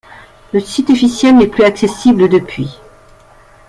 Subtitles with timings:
[0.51, 2.79] Le site officiel n'est plus accessible depuis.